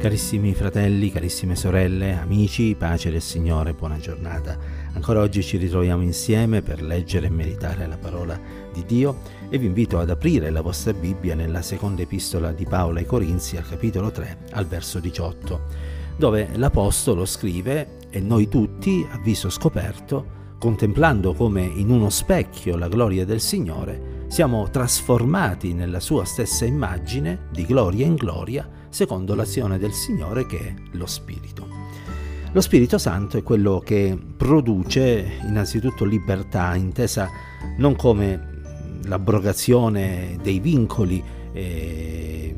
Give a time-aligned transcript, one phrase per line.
[0.00, 4.56] Carissimi fratelli, carissime sorelle, amici, pace del Signore, buona giornata.
[4.94, 8.40] Ancora oggi ci ritroviamo insieme per leggere e meditare la parola
[8.72, 9.18] di Dio
[9.50, 13.58] e vi invito ad aprire la vostra Bibbia nella seconda epistola di Paolo ai Corinzi
[13.58, 15.60] al capitolo 3 al verso 18,
[16.16, 22.88] dove l'Apostolo scrive e noi tutti, a viso scoperto, contemplando come in uno specchio la
[22.88, 29.78] gloria del Signore, siamo trasformati nella sua stessa immagine, di gloria in gloria, secondo l'azione
[29.78, 31.66] del Signore che è lo Spirito.
[32.52, 37.30] Lo Spirito Santo è quello che produce innanzitutto libertà, intesa
[37.76, 38.48] non come
[39.04, 41.22] l'abrogazione dei vincoli
[41.52, 42.54] eh,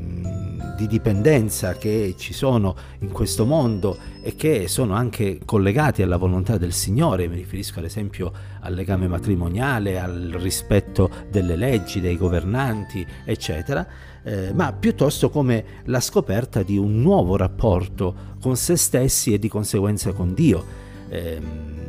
[0.75, 6.57] di dipendenza che ci sono in questo mondo e che sono anche collegati alla volontà
[6.57, 8.31] del Signore, mi riferisco ad esempio
[8.61, 13.85] al legame matrimoniale, al rispetto delle leggi, dei governanti, eccetera,
[14.23, 19.49] eh, ma piuttosto come la scoperta di un nuovo rapporto con se stessi e di
[19.49, 20.81] conseguenza con Dio.
[21.09, 21.82] Eh,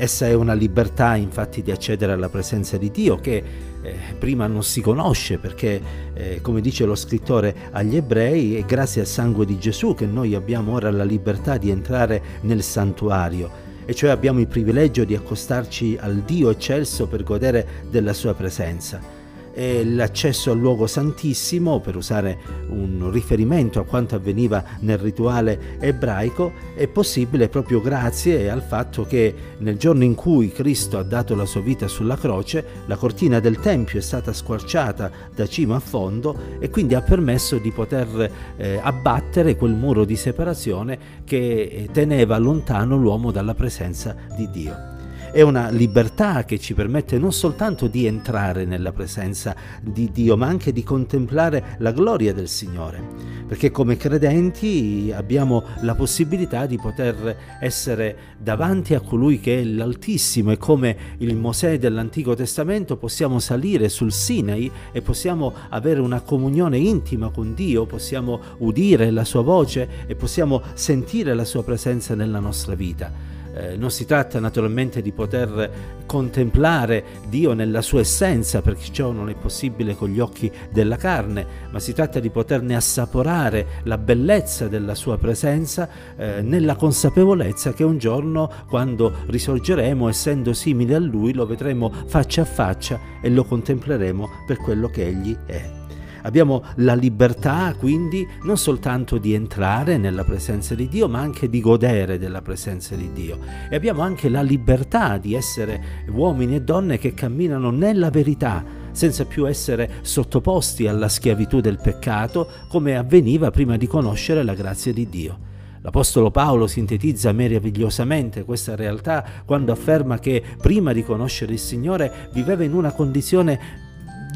[0.00, 3.42] essa è una libertà infatti di accedere alla presenza di Dio che
[3.82, 5.80] eh, prima non si conosce perché,
[6.14, 10.34] eh, come dice lo scrittore agli ebrei, è grazie al sangue di Gesù che noi
[10.34, 13.68] abbiamo ora la libertà di entrare nel santuario.
[13.84, 19.19] E cioè abbiamo il privilegio di accostarci al Dio eccelso per godere della sua presenza
[19.52, 26.52] e l'accesso al luogo santissimo, per usare un riferimento a quanto avveniva nel rituale ebraico,
[26.74, 31.44] è possibile proprio grazie al fatto che nel giorno in cui Cristo ha dato la
[31.44, 36.36] sua vita sulla croce, la cortina del Tempio è stata squarciata da cima a fondo
[36.58, 42.96] e quindi ha permesso di poter eh, abbattere quel muro di separazione che teneva lontano
[42.96, 44.89] l'uomo dalla presenza di Dio.
[45.32, 50.48] È una libertà che ci permette non soltanto di entrare nella presenza di Dio, ma
[50.48, 53.00] anche di contemplare la gloria del Signore.
[53.46, 60.50] Perché come credenti abbiamo la possibilità di poter essere davanti a colui che è l'Altissimo
[60.50, 66.78] e come il Mosè dell'Antico Testamento possiamo salire sul Sinai e possiamo avere una comunione
[66.78, 72.40] intima con Dio, possiamo udire la sua voce e possiamo sentire la sua presenza nella
[72.40, 73.39] nostra vita.
[73.54, 75.70] Eh, non si tratta naturalmente di poter
[76.06, 81.46] contemplare Dio nella sua essenza, perché ciò non è possibile con gli occhi della carne,
[81.70, 87.84] ma si tratta di poterne assaporare la bellezza della sua presenza eh, nella consapevolezza che
[87.84, 93.44] un giorno, quando risorgeremo, essendo simili a Lui, lo vedremo faccia a faccia e lo
[93.44, 95.79] contempleremo per quello che Egli è.
[96.22, 101.60] Abbiamo la libertà quindi non soltanto di entrare nella presenza di Dio, ma anche di
[101.60, 103.38] godere della presenza di Dio.
[103.68, 109.24] E abbiamo anche la libertà di essere uomini e donne che camminano nella verità, senza
[109.24, 115.08] più essere sottoposti alla schiavitù del peccato, come avveniva prima di conoscere la grazia di
[115.08, 115.48] Dio.
[115.82, 122.64] L'Apostolo Paolo sintetizza meravigliosamente questa realtà quando afferma che prima di conoscere il Signore viveva
[122.64, 123.88] in una condizione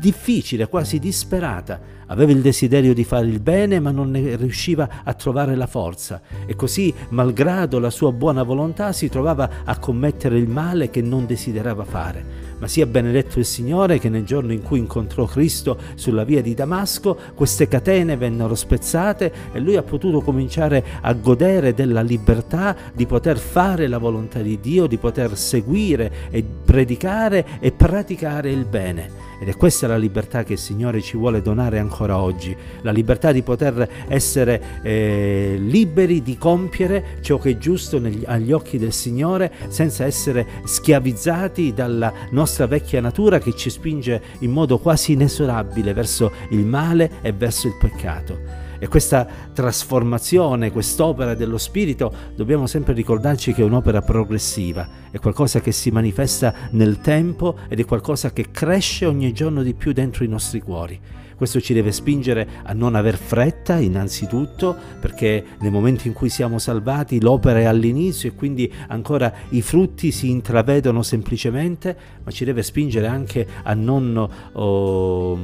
[0.05, 1.81] difficile, quasi disperata.
[2.09, 6.21] Aveva il desiderio di fare il bene, ma non ne riusciva a trovare la forza
[6.45, 11.25] e così, malgrado la sua buona volontà, si trovava a commettere il male che non
[11.25, 12.53] desiderava fare.
[12.59, 16.53] Ma sia benedetto il Signore che nel giorno in cui incontrò Cristo sulla via di
[16.53, 23.07] Damasco, queste catene vennero spezzate e lui ha potuto cominciare a godere della libertà di
[23.07, 29.25] poter fare la volontà di Dio, di poter seguire e predicare e praticare il bene.
[29.39, 33.33] Ed è questa la libertà che il Signore ci vuole donare ancora oggi, la libertà
[33.33, 38.93] di poter essere eh, liberi di compiere ciò che è giusto negli, agli occhi del
[38.93, 45.93] Signore senza essere schiavizzati dalla nostra vecchia natura che ci spinge in modo quasi inesorabile
[45.93, 48.64] verso il male e verso il peccato.
[48.79, 55.61] E questa trasformazione, quest'opera dello Spirito, dobbiamo sempre ricordarci che è un'opera progressiva, è qualcosa
[55.61, 60.25] che si manifesta nel tempo ed è qualcosa che cresce ogni giorno di più dentro
[60.25, 61.01] i nostri cuori.
[61.37, 66.59] Questo ci deve spingere a non aver fretta innanzitutto perché nel momento in cui siamo
[66.59, 72.63] salvati l'opera è all'inizio e quindi ancora i frutti si intravedono semplicemente, ma ci deve
[72.63, 75.39] spingere anche a non oh,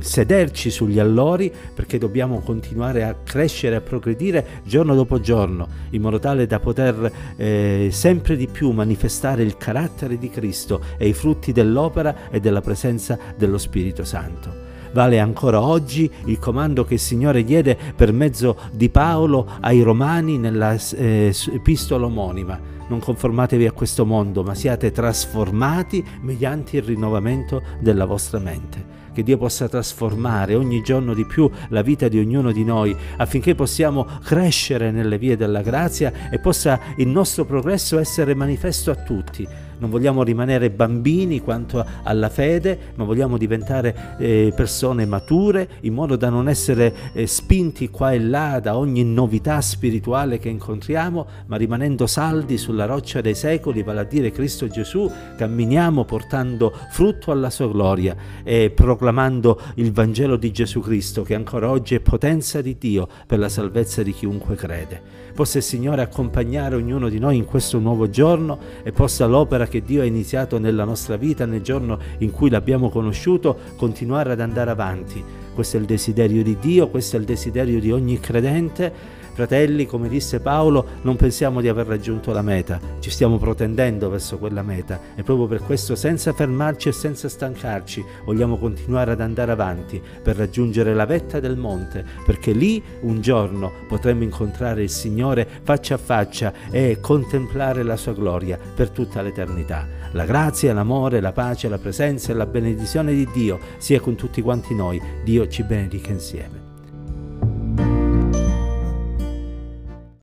[0.00, 6.18] sederci sugli allori perché dobbiamo continuare a crescere, a progredire giorno dopo giorno in modo
[6.18, 11.52] tale da poter eh, sempre di più manifestare il carattere di Cristo e i frutti
[11.52, 14.63] dell'opera e della presenza dello Spirito Santo.
[14.94, 20.38] Vale ancora oggi il comando che il Signore diede per mezzo di Paolo ai Romani
[20.38, 22.56] nella eh, epistola omonima.
[22.86, 29.02] Non conformatevi a questo mondo, ma siate trasformati mediante il rinnovamento della vostra mente.
[29.12, 33.54] che Dio possa trasformare ogni giorno di più la vita di ognuno di noi affinché
[33.54, 39.46] possiamo crescere nelle vie della grazia e possa il nostro progresso essere manifesto a tutti
[39.78, 46.16] non vogliamo rimanere bambini quanto alla fede, ma vogliamo diventare eh, persone mature in modo
[46.16, 51.56] da non essere eh, spinti qua e là da ogni novità spirituale che incontriamo, ma
[51.56, 57.50] rimanendo saldi sulla roccia dei secoli, vale a dire Cristo Gesù, camminiamo portando frutto alla
[57.50, 62.76] sua gloria e proclamando il Vangelo di Gesù Cristo che ancora oggi è potenza di
[62.78, 65.22] Dio per la salvezza di chiunque crede.
[65.34, 69.82] Possa il Signore accompagnare ognuno di noi in questo nuovo giorno e possa l'opera che
[69.82, 74.70] Dio ha iniziato nella nostra vita nel giorno in cui l'abbiamo conosciuto continuare ad andare
[74.70, 75.22] avanti.
[75.54, 80.08] Questo è il desiderio di Dio, questo è il desiderio di ogni credente Fratelli, come
[80.08, 85.00] disse Paolo, non pensiamo di aver raggiunto la meta, ci stiamo protendendo verso quella meta
[85.16, 90.36] e proprio per questo senza fermarci e senza stancarci vogliamo continuare ad andare avanti per
[90.36, 95.98] raggiungere la vetta del monte, perché lì un giorno potremo incontrare il Signore faccia a
[95.98, 99.84] faccia e contemplare la sua gloria per tutta l'eternità.
[100.12, 104.40] La grazia, l'amore, la pace, la presenza e la benedizione di Dio sia con tutti
[104.40, 105.02] quanti noi.
[105.24, 106.63] Dio ci benedica insieme.